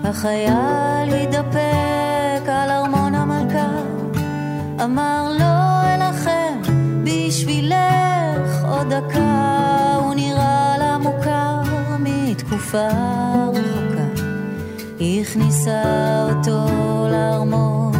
[0.04, 3.68] החייל התדפק על ארמון המלכה,
[4.84, 5.51] אמר לא
[8.92, 11.62] דקה, הוא נראה לה מוכר
[12.00, 12.88] מתקופה
[13.54, 14.22] רחוקה.
[15.00, 15.84] היא הכניסה
[16.30, 16.66] אותו
[17.12, 17.94] לארמון,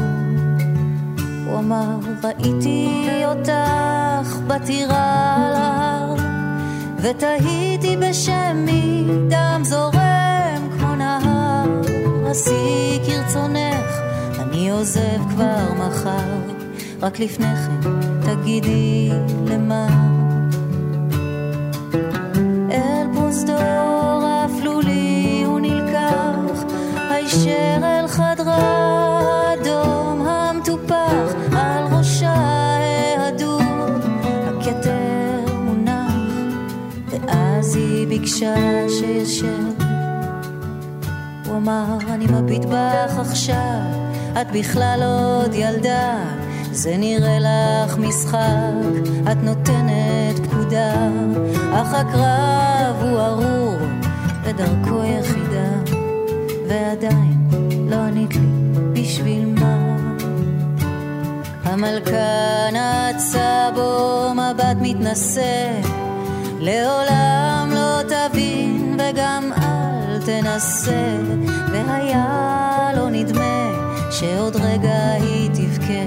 [1.46, 6.16] הוא אמר ראיתי אותך בטירה על ההר,
[6.98, 11.82] ותהיתי בשם מי דם זורם כמו נהר.
[12.26, 13.92] עשי כרצונך,
[14.40, 16.40] אני עוזב כבר מחר,
[17.02, 17.90] רק לפני כן
[18.22, 19.10] תגידי
[19.48, 20.11] למה.
[23.62, 26.64] פרוזדור האפלולי הוא נלקח,
[27.10, 32.34] הישר אל חדרה האדום המטופח, על ראשה
[33.18, 33.62] ההדור,
[34.48, 36.14] הכתר מונח,
[37.10, 38.56] ואז היא ביקשה
[38.90, 39.48] שישב.
[41.48, 43.82] הוא אמר, אני מביט בך עכשיו,
[44.42, 46.18] את בכלל עוד ילדה,
[46.72, 48.74] זה נראה לך משחק,
[49.32, 49.61] את נותנת
[50.72, 51.10] פקודה,
[51.74, 53.78] אך הקרב הוא ארור,
[54.44, 55.70] ודרכו יחידה,
[56.68, 57.50] ועדיין
[57.90, 58.42] לא ענית לי
[58.94, 59.98] בשביל מה.
[61.64, 65.82] המלכה נעצה בו מבט מתנשא,
[66.60, 71.18] לעולם לא תבין וגם אל תנסה,
[71.72, 73.72] והיה לא נדמה
[74.12, 76.04] שעוד רגע היא תבכה,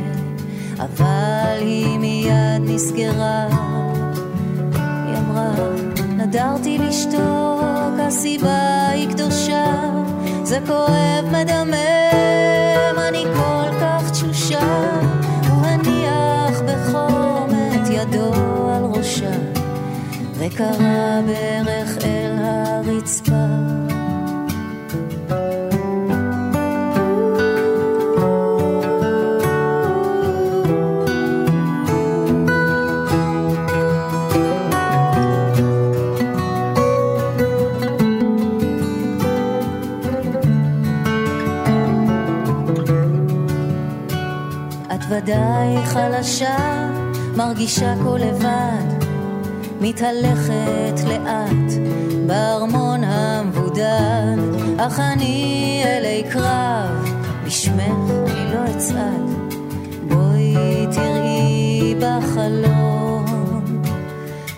[0.78, 3.46] אבל היא מיד נסגרה.
[6.16, 9.64] נדרתי לשתוק, הסיבה היא קדושה,
[10.42, 14.90] זה כואב מדמם, אני כל כך תשושה,
[15.50, 18.34] הוא הניח בחום את ידו
[18.70, 19.32] על ראשה.
[20.38, 22.03] וקרא ברך
[45.16, 46.88] ודאי חלשה,
[47.36, 49.04] מרגישה כה לבד,
[49.80, 51.72] מתהלכת לאט
[52.26, 54.36] בארמון המבודד,
[54.78, 57.08] אך אני אלי קרב,
[57.46, 59.54] בשמך אני לא אצעד,
[60.08, 63.24] בואי תראי בחלום,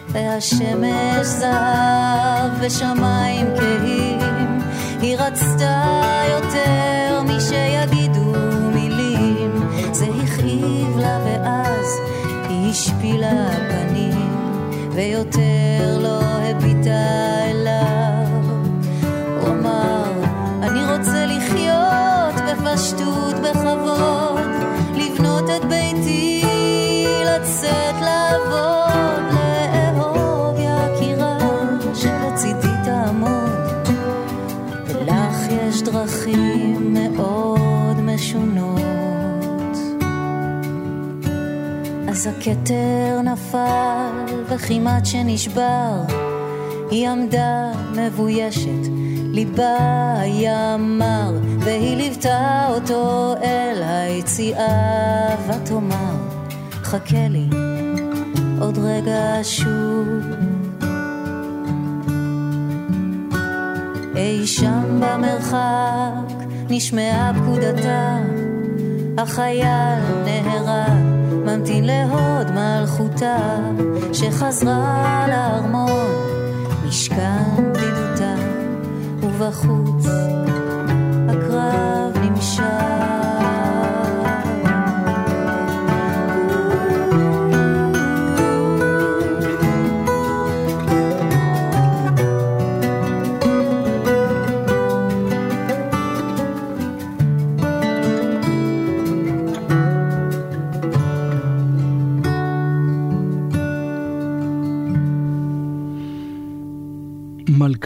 [0.08, 4.58] והשמש זהב ושמיים כהים,
[5.00, 5.82] היא רצתה
[6.30, 8.55] יותר משיגידו
[13.06, 14.70] השפילה פנים.
[14.92, 17.08] ויותר לא הביטה
[17.50, 18.26] אליו.
[19.40, 20.04] הוא אמר,
[20.62, 24.40] אני רוצה לחיות בפשטות, בכבוד,
[24.94, 26.44] לבנות את ביתי,
[27.24, 28.85] לצאת לעבוד,
[42.16, 45.92] אז הכתר נפל וכמעט שנשבר,
[46.90, 48.88] היא עמדה מבוישת,
[49.32, 56.16] ליבה היה מר, והיא ליוותה אותו אל היציאה, ותאמר,
[56.70, 57.48] חכה לי,
[58.60, 60.08] עוד רגע שוב.
[64.16, 68.18] אי שם במרחק נשמעה פקודתה,
[69.18, 73.36] החייל נהרג, ממתין להוד מלכותה,
[74.12, 76.10] שחזרה לארמון,
[76.88, 78.34] משכן בדידותה,
[79.20, 80.06] ובחוץ
[81.28, 83.25] הקרב נמשך.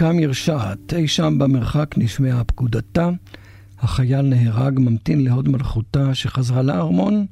[0.02, 3.08] מלכה מרשעת, אי שם במרחק נשמעה פקודתה,
[3.80, 7.26] החייל נהרג, ממתין להוד מלכותה, שחזרה לארמון,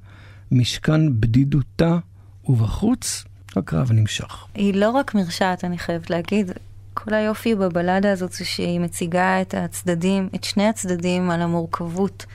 [0.52, 1.98] משכן בדידותה,
[2.44, 3.24] ובחוץ
[3.56, 4.46] הקרב נמשך.
[4.54, 6.50] היא לא רק מרשעת, אני חייבת להגיד.
[6.94, 12.26] כל היופי בבלדה הזאת זה שהיא מציגה את הצדדים, את שני הצדדים על המורכבות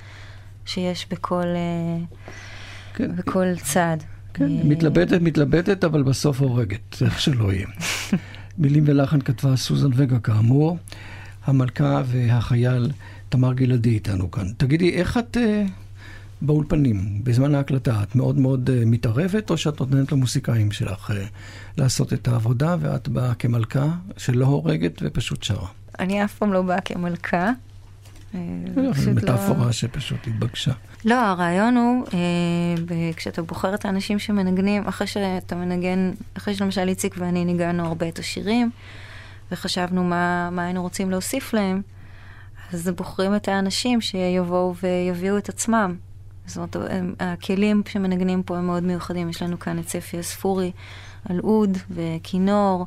[0.65, 2.05] שיש בכל, אה,
[2.93, 3.97] כן, בכל צד.
[4.33, 7.67] כן, אה, מתלבטת, מתלבטת, אבל בסוף הורגת, איך שלא יהיה.
[8.57, 10.77] מילים ולחן כתבה סוזן וגה כאמור,
[11.45, 12.91] המלכה והחייל
[13.29, 14.47] תמר גלעדי איתנו כאן.
[14.57, 15.69] תגידי, איך את uh,
[16.41, 21.13] באולפנים, בזמן ההקלטה, את מאוד מאוד uh, מתערבת, או שאת נותנת למוסיקאים שלך uh,
[21.77, 23.87] לעשות את העבודה, ואת באה כמלכה
[24.17, 25.67] שלא הורגת ופשוט שרה?
[25.99, 27.51] אני אף פעם לא באה כמלכה.
[28.35, 28.39] אה,
[28.93, 30.71] פשוט לא- מטאפורה שפשוט התבקשה.
[31.05, 32.19] לא, הרעיון הוא, אה,
[33.15, 38.19] כשאתה בוחר את האנשים שמנגנים, אחרי שאתה מנגן, אחרי שלמשל איציק ואני ניגענו הרבה את
[38.19, 38.71] השירים,
[39.51, 41.81] וחשבנו מה, מה היינו רוצים להוסיף להם,
[42.73, 45.95] אז בוחרים את האנשים שיבואו ויביאו את עצמם.
[46.45, 49.29] זאת אומרת, הם- הכלים שמנגנים פה הם מאוד מיוחדים.
[49.29, 50.71] יש לנו כאן את ספי הספורי
[51.29, 52.85] על אוד וכינור,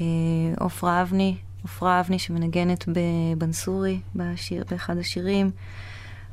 [0.00, 5.50] ועופרה אבני, עופרה אבני שמנגנת בבנסורי בשיר, באחד השירים.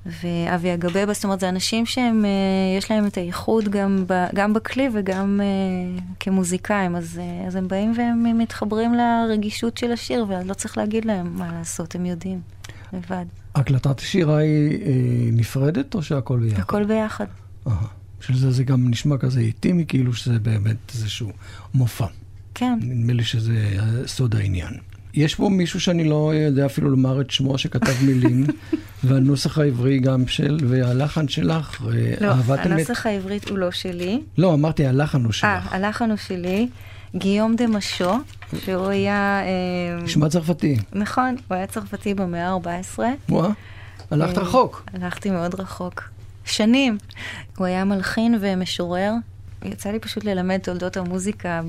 [0.06, 4.54] ואבי אגבבה, זאת אומרת, זה אנשים שהם, אה, יש להם את הייחוד גם, ב, גם
[4.54, 10.54] בכלי וגם אה, כמוזיקאים, אז, אה, אז הם באים והם מתחברים לרגישות של השיר, ולא
[10.54, 12.42] צריך להגיד להם מה לעשות, הם יודעים,
[12.94, 13.26] לבד.
[13.56, 16.60] הקלטת השירה היא אה, נפרדת, או שהכל ביחד?
[16.60, 17.26] הכל ביחד.
[17.68, 17.88] אהה.
[18.22, 21.32] שזה זה גם נשמע כזה איטימי, כאילו שזה באמת איזשהו
[21.74, 22.06] מופע.
[22.56, 22.80] כן.
[22.82, 24.74] נדמה לי שזה סוד העניין.
[25.14, 28.45] יש פה מישהו שאני לא יודע אפילו לומר את שמו, שכתב מילים,
[29.03, 31.82] והנוסח העברי גם של, והלחן שלך,
[32.22, 32.66] לא, אהבת אמת.
[32.66, 34.22] הנוסח העברית הוא לא שלי.
[34.38, 35.74] לא, אמרתי, הלחן הוא אה, שלך.
[35.74, 36.68] הלחן הוא שלי.
[37.16, 38.14] גיום דה משו,
[38.66, 39.41] שהוא היה...
[39.41, 40.78] אה, נשמע צרפתי.
[40.93, 42.99] נכון, הוא היה צרפתי במאה ה-14.
[43.30, 43.49] וואה,
[44.12, 44.86] הלכת אה, רחוק.
[44.93, 46.03] הלכתי מאוד רחוק.
[46.45, 46.97] שנים.
[47.57, 49.14] הוא היה מלחין ומשורר.
[49.64, 51.62] יצא לי פשוט ללמד תולדות המוזיקה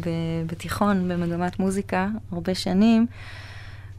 [0.46, 3.06] בתיכון, במגמת מוזיקה, הרבה שנים.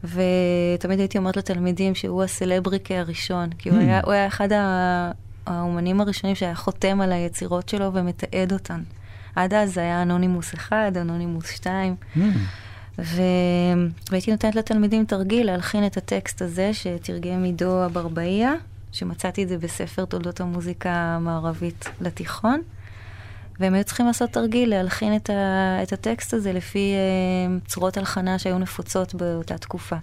[0.04, 3.82] ותמיד הייתי אומרת לתלמידים שהוא הסלבריקה הראשון, כי הוא Hmm.
[3.82, 4.48] היה, הוא היה אחד
[5.46, 8.82] האומנים הראשונים שהיה חותם על היצירות שלו ומתעד אותן.
[9.36, 11.96] עד אז זה היה אנונימוס 1, אנונימוס 2.
[12.16, 12.20] Hmm.
[12.98, 13.22] ו...
[14.10, 18.54] והייתי נותנת לתלמידים תרגיל להלחין את הטקסט הזה שתרגם עידו אברבאיה,
[18.92, 22.60] שמצאתי את זה בספר תולדות המוזיקה המערבית לתיכון.
[23.60, 25.78] והם היו צריכים לעשות תרגיל, להלחין את, ה...
[25.82, 29.96] את הטקסט הזה לפי uh, צורות הלחנה שהיו נפוצות באותה תקופה.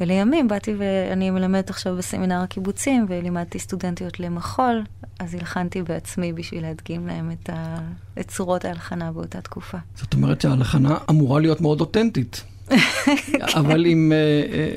[0.00, 4.82] ולימים באתי ואני מלמדת עכשיו בסמינר הקיבוצים, ולימדתי סטודנטיות למחול,
[5.18, 7.78] אז הלחנתי בעצמי בשביל להדגים להם את, ה...
[8.20, 9.78] את צורות ההלחנה באותה תקופה.
[9.94, 12.44] זאת אומרת שההלחנה אמורה להיות מאוד אותנטית.
[13.60, 14.74] אבל עם, אה, אה,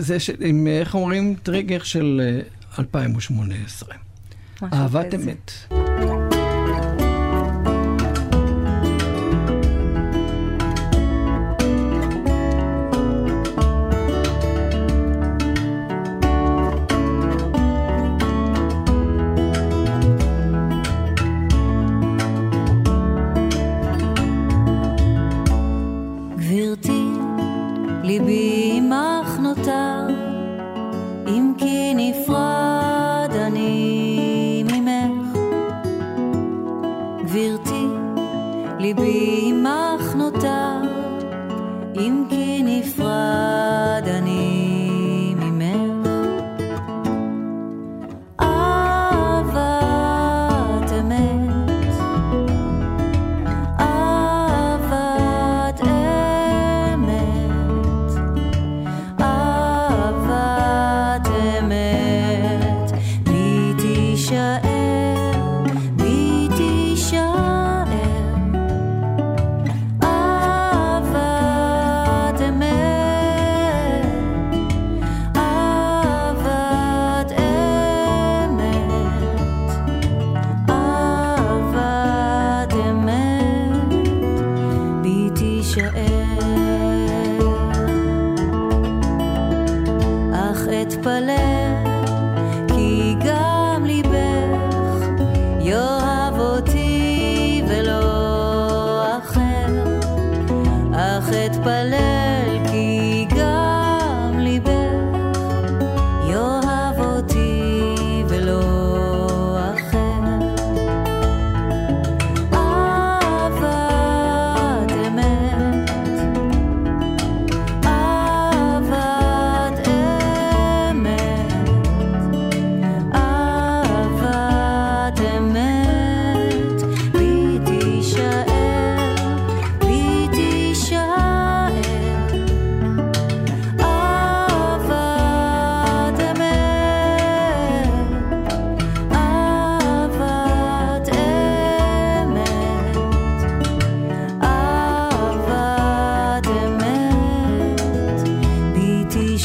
[0.00, 0.30] זה ש...
[0.40, 2.42] עם, אה, איך אומרים, טריגר של אה,
[2.78, 3.94] 2018.
[4.62, 5.14] משהו אהבת.
[5.14, 5.52] אמת.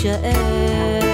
[0.06, 1.07] יישאר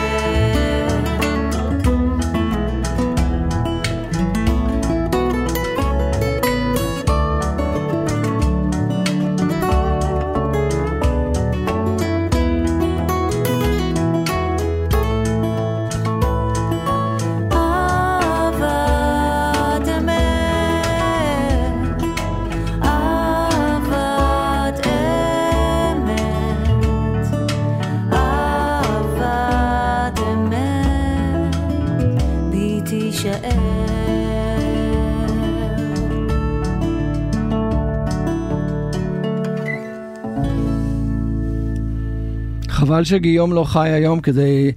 [43.03, 44.71] חבל שגיום לא חי היום כדי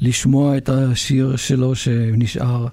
[0.00, 2.66] לשמוע את השיר שלו שנשאר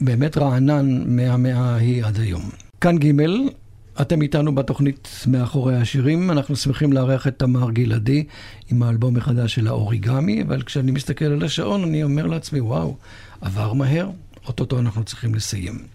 [0.00, 2.42] באמת רענן מהמאה ההיא עד היום.
[2.80, 3.12] כאן ג',
[4.00, 8.24] אתם איתנו בתוכנית מאחורי השירים, אנחנו שמחים לארח את תמר גלעדי
[8.70, 12.96] עם האלבום החדש של האוריגמי, אבל כשאני מסתכל על השעון אני אומר לעצמי, וואו,
[13.40, 14.10] עבר מהר,
[14.46, 15.93] אוטוטו אנחנו צריכים לסיים.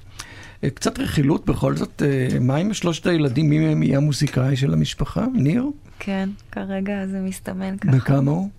[0.63, 4.73] אה, קצת רכילות בכל זאת, אה, מה עם שלושת הילדים, מי מהם יהיה המוזיקאי של
[4.73, 5.25] המשפחה?
[5.33, 5.65] ניר?
[5.99, 7.91] כן, כרגע זה מסתמן ככה.
[7.91, 8.49] בכמה הוא?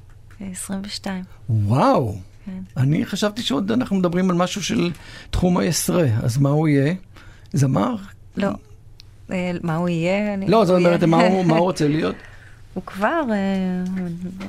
[0.41, 1.25] 22.
[1.51, 2.61] וואו, כן.
[2.77, 4.91] אני חשבתי שעוד אנחנו מדברים על משהו של
[5.31, 6.95] תחום העשרה, אז מה הוא יהיה?
[7.53, 7.97] זמר?
[8.37, 8.51] לא.
[9.33, 10.37] אה, מה הוא יהיה?
[10.49, 12.17] לא, זאת אומרת, מה הוא רוצה להיות?
[12.75, 13.37] הוא כבר, אה,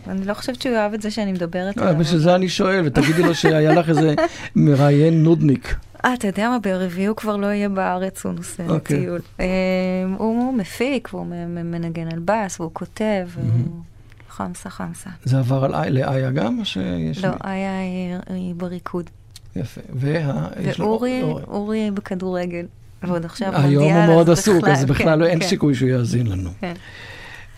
[0.07, 3.24] אני לא חושבת שהוא יאהב את זה שאני מדברת לא, בשביל זה אני שואל, ותגידי
[3.24, 4.15] לו שהיה לך איזה
[4.55, 5.76] מראיין נודניק.
[6.05, 8.97] אה, אתה יודע מה, ברביעי הוא כבר לא יהיה בארץ, הוא נוסע אוקיי.
[8.99, 9.19] לטיול.
[9.39, 9.45] אה,
[10.17, 13.28] הוא מפיק, והוא מנגן על בס, והוא כותב,
[14.30, 15.09] חמסה חמסה.
[15.24, 17.26] זה עבר לאיה גם, או שיש...
[17.26, 17.80] לא, איה
[18.28, 19.09] היא- בריקוד.
[19.55, 19.82] יפה.
[19.93, 21.43] ואורי, אורי.
[21.47, 22.65] אורי בכדורגל.
[23.03, 26.28] ועוד עכשיו היום מונדיאל, הוא מאוד עסוק, אז בכלל לא- אין כן, סיכוי שהוא יאזין
[26.28, 26.49] לנו.
[26.61, 26.74] כן.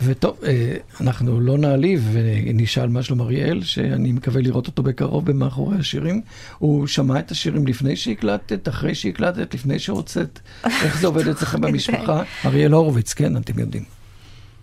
[0.02, 5.78] וטוב, אה, אנחנו לא נעליב ונשאל מה שלום אריאל, שאני מקווה לראות אותו בקרוב במאחורי
[5.78, 6.22] השירים.
[6.58, 10.40] הוא שמע את השירים לפני שהקלטת, אחרי שהקלטת, לפני שהוצאת.
[10.66, 12.24] איך זה עובד אצלכם במשפחה?
[12.46, 13.84] אריאל הורוביץ, כן, אתם יודעים.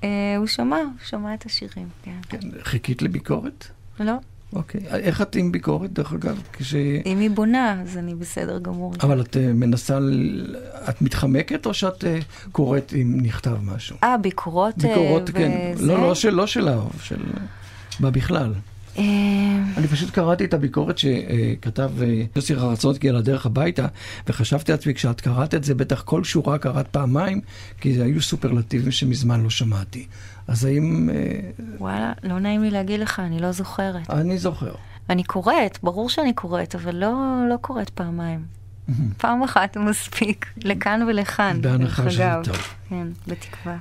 [0.04, 2.18] אה, הוא שמע, הוא שמע את השירים, כן.
[2.28, 3.66] כן, חיכית לביקורת?
[4.00, 4.14] לא,
[4.52, 4.80] אוקיי.
[4.90, 6.42] איך את עם ביקורת, דרך אגב?
[6.52, 6.74] כש...
[7.06, 8.94] אם היא בונה, אז אני בסדר גמור.
[9.02, 9.98] אבל את אה, מנסה,
[10.88, 12.18] את מתחמקת או שאת אה,
[12.52, 13.96] קוראת אם נכתב משהו?
[14.04, 15.72] אה, ביקורות אה, ביקורות, כן.
[15.74, 15.86] וזה?
[15.86, 17.20] לא, לא של- לא שלה, של...
[18.00, 18.54] מה בכלל?
[19.76, 21.90] אני פשוט קראתי את הביקורת שכתב
[22.36, 23.86] יוסי רצונסקי על הדרך הביתה,
[24.28, 27.40] וחשבתי לעצמי, כשאת קראת את זה, בטח כל שורה קראת פעמיים,
[27.80, 30.06] כי זה היו סופרלטיבים שמזמן לא שמעתי.
[30.50, 31.10] אז האם...
[31.10, 31.40] אה,
[31.78, 34.10] וואלה, לא נעים לי להגיד לך, אני לא זוכרת.
[34.10, 34.74] אני זוכר.
[35.10, 37.14] אני קוראת, ברור שאני קוראת, אבל לא,
[37.50, 38.44] לא קוראת פעמיים.
[39.22, 41.62] פעם אחת מספיק, לכאן ולכאן.
[41.62, 42.32] בהנחה שזה.
[42.44, 42.56] טוב.
[42.88, 43.76] כן, בתקווה.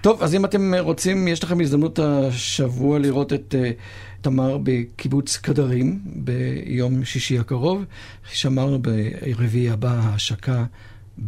[0.00, 3.80] טוב, אז אם אתם רוצים, יש לכם הזדמנות השבוע לראות את uh,
[4.20, 7.84] תמר בקיבוץ קדרים ביום שישי הקרוב.
[8.24, 10.64] שמרנו ברביעי הבא ההשקה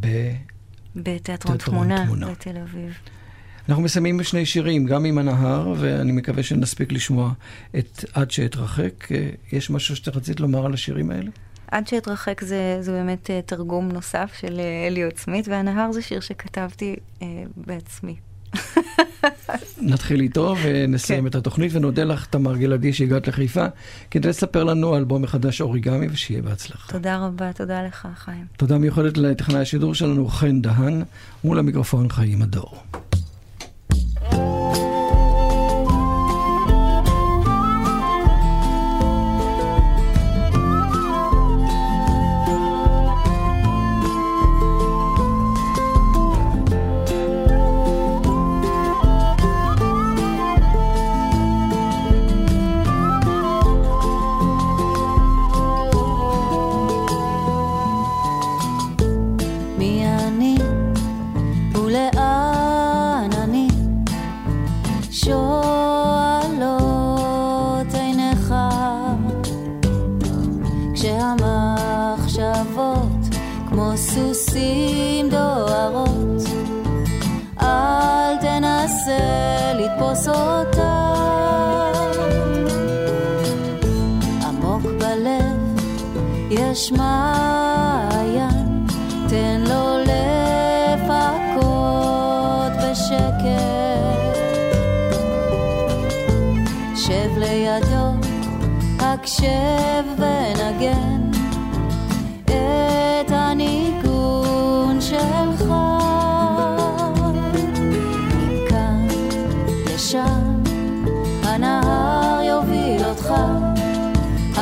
[0.01, 0.07] ב...
[0.97, 2.31] בתיאטרון תיאטרון תמונה, תמונה.
[2.31, 2.99] בתל אביב.
[3.69, 7.33] אנחנו מסיימים בשני שירים, גם עם הנהר, ואני מקווה שנספיק לשמוע
[7.79, 9.13] את עד שאתרחק.
[9.13, 11.31] אה, יש משהו שאתה רצית לומר על השירים האלה?
[11.71, 16.21] עד שאתרחק זה, זה באמת אה, תרגום נוסף של אה, אליוט סמית, והנהר זה שיר
[16.21, 18.17] שכתבתי אה, בעצמי.
[19.81, 21.27] נתחיל איתו ונסיים כן.
[21.27, 23.67] את התוכנית, ונודה לך, תמר גלעדי, שהגעת לחיפה,
[24.11, 26.93] כדי לספר לנו על אלבום מחדש אוריגמי, ושיהיה בהצלחה.
[26.93, 28.45] תודה רבה, תודה לך, חיים.
[28.57, 31.03] תודה מיוחדת לטכנאי השידור שלנו, חן דהן,
[31.45, 32.83] מול המיקרופון חיים הדור.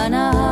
[0.05, 0.44] הנהר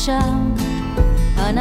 [0.00, 0.32] shop
[1.36, 1.58] on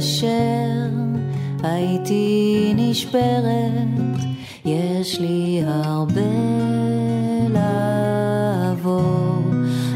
[0.00, 0.88] להתקשר,
[1.62, 4.18] הייתי נשברת,
[4.64, 6.20] יש לי הרבה
[7.48, 9.42] לעבור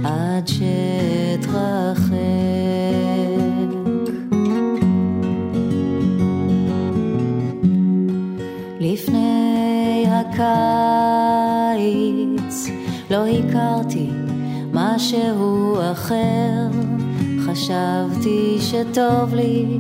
[0.05, 2.14] עד שאתרחק.
[8.80, 10.40] לפני הקיץ
[13.11, 14.11] לא הכרתי
[14.72, 16.84] משהו אחר,
[17.55, 19.78] חשבתי שטוב לי,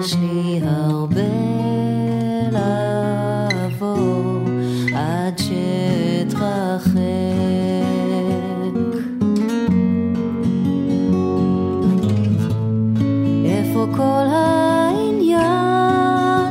[0.00, 1.22] יש לי הרבה
[2.52, 4.38] לעבור
[4.94, 6.96] עד שאתרחק.
[13.44, 15.36] איפה כל העניין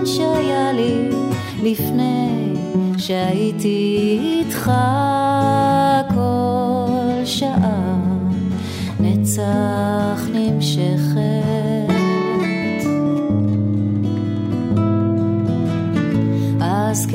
[0.06, 1.10] שהיה לי
[1.64, 2.54] לפני
[2.98, 4.72] שהייתי איתך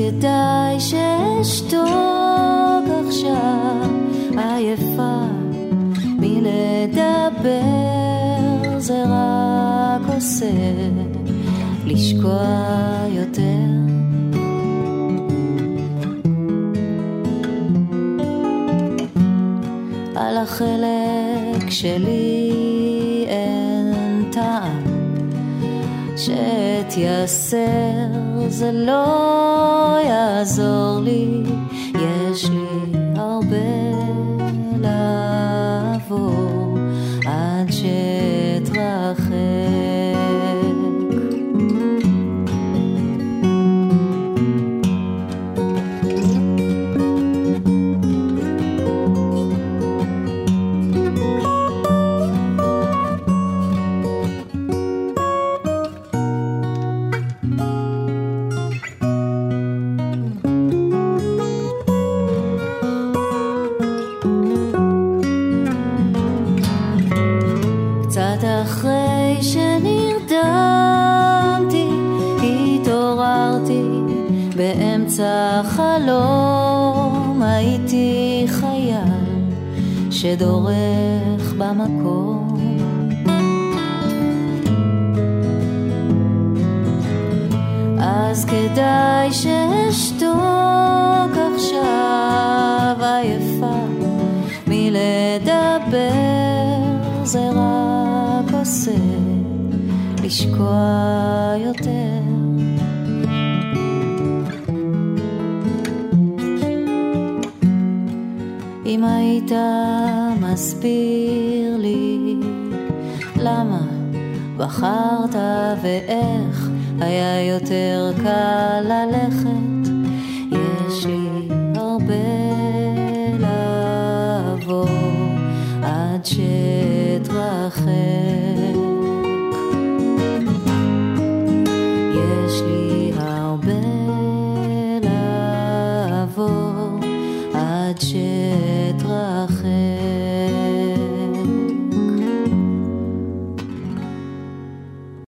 [0.01, 1.85] כדאי שאשתוק
[3.07, 3.89] עכשיו.
[4.37, 5.17] עייפה
[6.19, 7.51] מלדבר
[8.77, 10.51] זה רק עושה
[11.85, 12.45] לשקוע
[13.09, 13.41] יותר.
[20.15, 22.51] על החלק שלי
[23.27, 24.83] אין טעם
[26.17, 28.20] שאתייסר
[28.51, 31.40] זה לא יעזור לי